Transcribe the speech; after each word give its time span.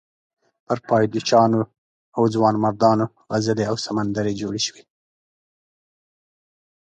پر 0.65 0.77
پایلوچانو 0.87 1.61
او 2.15 2.23
ځوانمردانو 2.33 3.05
غزلې 3.31 3.65
او 3.71 3.75
سندرې 3.85 4.33
جوړې 4.41 4.61
شوې. 4.67 4.83